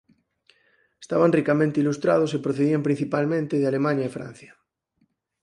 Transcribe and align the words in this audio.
Estaban 1.03 1.31
ricamente 1.39 1.81
ilustrados 1.83 2.31
e 2.33 2.43
procedían 2.45 2.85
principalmente 2.87 3.55
de 3.59 3.67
Alemaña 3.69 4.05
e 4.07 4.13
Francia. 4.17 4.51